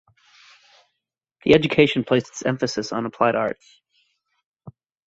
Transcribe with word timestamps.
The 1.45 1.53
education 1.53 2.03
placed 2.03 2.29
its 2.29 2.41
emphasis 2.41 2.91
on 2.91 3.05
applied 3.05 3.35
arts. 3.35 3.81